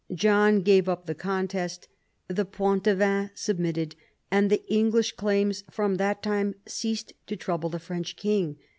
[0.15, 1.87] John gave up the contest.
[2.27, 3.95] The Poitevins submitted;
[4.31, 8.57] and the English claims from that time ceased to trouble the French king.